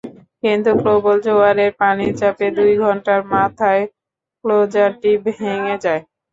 কিন্তু 0.43 0.71
প্রবল 0.81 1.17
জোয়ারের 1.25 1.71
পানির 1.79 2.13
চাপে 2.19 2.47
দুই 2.57 2.71
ঘণ্টার 2.83 3.19
মাথায় 3.33 3.83
ক্লোজারটি 4.45 5.11
ভেঙে 5.25 5.75
যায়। 5.83 6.01